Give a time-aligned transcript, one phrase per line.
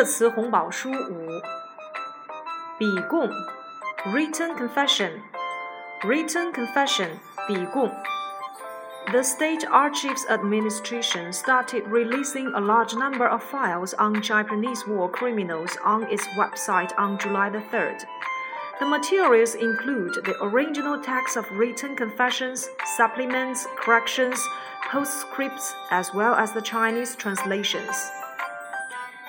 [0.00, 1.42] 热词红宝书五、
[2.78, 3.28] 笔供
[4.06, 5.20] （Written Confession）、
[6.04, 7.18] Written Confession
[9.12, 15.76] The state archives administration started releasing a large number of files on Japanese war criminals
[15.84, 18.06] on its website on July the 3rd.
[18.78, 24.40] The materials include the original text of written confessions, supplements, corrections,
[24.90, 28.10] postscripts, as well as the Chinese translations.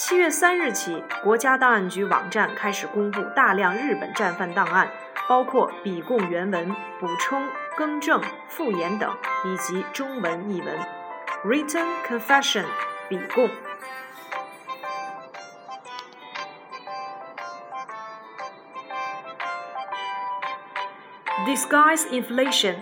[0.00, 4.88] 七月三日起，国家档案局网站开始公布大量日本战犯档案，
[5.28, 7.44] 包括笔供原文、补充、
[7.76, 9.12] 更正、复言等，
[9.44, 10.78] 以及中文译文。
[11.44, 12.64] Written confession，
[13.08, 13.50] 笔供。
[21.44, 22.76] Disguise inflation，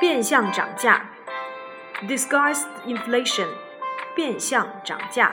[0.00, 1.02] 变相涨价。
[2.02, 3.46] Disguised inflation，
[4.16, 5.32] 变相涨价。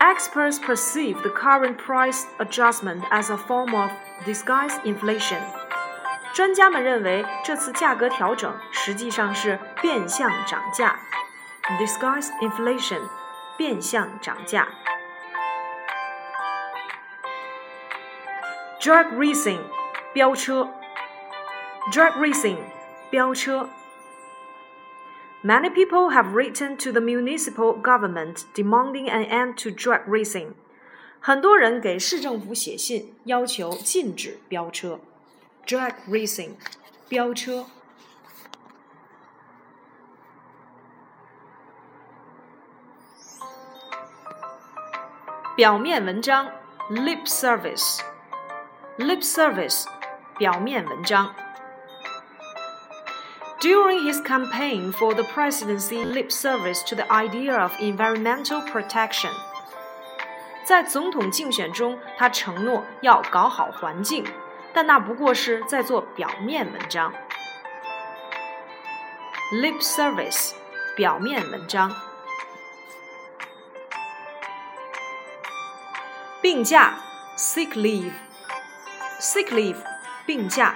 [0.00, 3.90] Experts perceive the current price adjustment as a form of
[4.24, 5.40] disguised inflation.
[6.32, 10.98] 专家们认为这次价格调整实际上是变相涨价。
[11.78, 13.00] disguised inflation，
[13.56, 14.68] 变相涨价。
[18.80, 19.60] drag racing，
[20.12, 20.68] 飙车。
[21.90, 22.58] drag racing，
[23.10, 23.68] 飙车。
[25.42, 30.54] Many people have written to the municipal government demanding an end to drag racing.
[31.20, 34.98] 很多人给市政府写信，要求禁止飙车。
[35.66, 36.56] drag racing，
[37.08, 37.66] 飙车。
[45.56, 46.50] 表面文章，
[46.90, 49.86] lip service，lip service，
[50.36, 51.34] 表面文章。
[53.60, 59.30] During his campaign for the presidency, lip service to the idea of environmental protection.
[60.64, 64.24] 在总统竞选中，他承诺要搞好环境，
[64.74, 67.14] 但那不过是在做表面文章。
[69.52, 70.52] Lip service，
[70.96, 71.94] 表面文章。
[76.42, 76.98] 病假，
[77.36, 79.76] sick leave，sick leave，
[80.26, 80.74] 病假。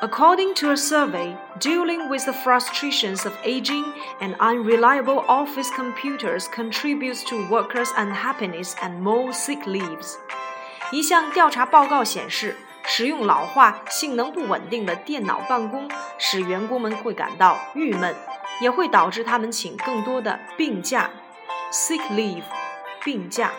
[0.00, 3.84] According to a survey dealing with the frustrations of aging
[4.20, 10.16] and unreliable office computers contributes to workers' unhappiness and more sick leaves.
[10.90, 15.88] 一项调查报告显示，使用老化、性能不稳定的电脑办公
[16.18, 18.14] 使员工们会感到郁闷，
[18.60, 21.08] 也会导致他们请更多的病假
[21.72, 22.42] （sick leave）。
[23.02, 23.52] 病假。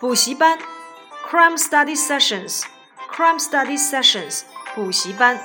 [0.00, 0.58] 补习班。
[1.29, 2.63] Cram study sessions,
[3.09, 4.43] cram study sessions,
[4.73, 5.37] 补习班.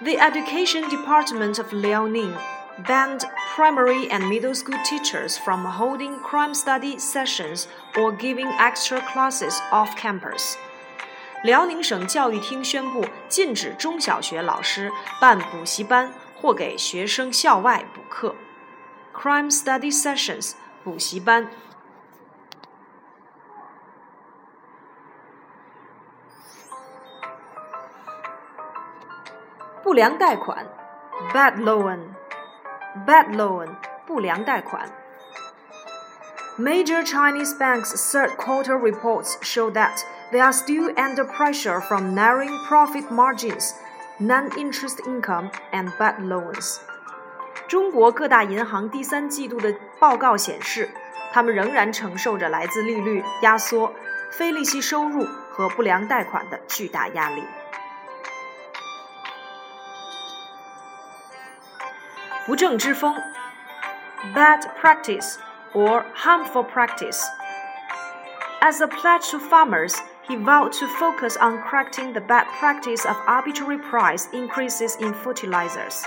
[0.00, 2.38] The Education Department of Liaoning
[2.86, 3.24] banned
[3.56, 7.64] primary and middle school teachers from holding cram study sessions
[7.96, 10.54] or giving extra classes off campus.
[11.42, 18.36] 辽宁省教育厅宣布禁止中小学老师办补习班或给学生校外补课。
[19.12, 20.52] Cram study sessions，
[20.84, 21.50] 补习班。
[29.83, 30.65] 不良贷款，
[31.33, 33.69] bad loan，bad loan，
[34.05, 34.89] 不良贷款。
[36.57, 43.09] Major Chinese banks' third quarter reports show that they are still under pressure from narrowing profit
[43.09, 43.71] margins,
[44.19, 46.77] non-interest income, and bad loans.
[47.67, 50.89] 中国各大银行第三季度的报告显示，
[51.31, 53.91] 他们仍然承受着来自利率压缩、
[54.31, 57.43] 非利息收入和不良贷款的巨大压力。
[62.47, 63.15] 不正之风，
[64.35, 65.35] bad practice
[65.73, 67.23] or harmful practice.
[68.61, 69.95] As a pledge to farmers,
[70.27, 76.03] he vowed to focus on correcting the bad practice of arbitrary price increases in fertilizers.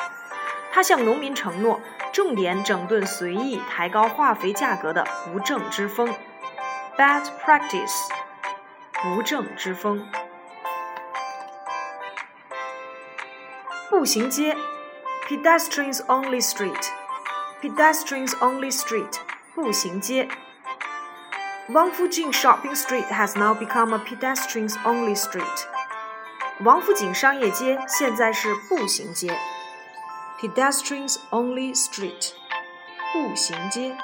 [0.72, 1.80] 他向农民承诺，
[2.12, 6.14] 重点整顿随意抬高化肥价格的不正之风。
[6.98, 8.08] Bad practice，
[9.02, 10.06] 不正之风。
[13.90, 14.56] 步行街。
[15.28, 16.92] pedestrians only street,
[17.60, 19.20] pedestrians only street,
[19.54, 20.28] 步行街。
[21.68, 25.66] Wangfujing Shopping Street has now become a pedestrians only street.
[26.60, 29.36] 王府井商业街现在是步行街。
[30.40, 32.32] Pedestrians only street，
[33.12, 33.96] 步行街。